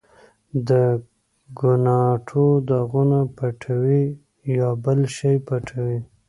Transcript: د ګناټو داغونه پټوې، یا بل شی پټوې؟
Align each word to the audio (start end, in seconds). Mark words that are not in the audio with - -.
د 0.67 0.69
ګناټو 1.59 2.45
داغونه 2.67 3.19
پټوې، 3.35 4.03
یا 4.57 4.69
بل 4.83 4.99
شی 5.15 5.35
پټوې؟ 5.47 5.97